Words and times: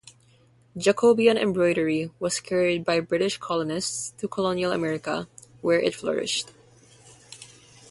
Jacobean 0.75 1.37
embroidery 1.37 2.09
was 2.19 2.39
carried 2.39 2.83
by 2.83 2.99
British 2.99 3.37
colonists 3.37 4.15
to 4.17 4.27
Colonial 4.27 4.71
America, 4.71 5.27
where 5.61 5.79
it 5.79 5.93
flourished. 5.93 6.49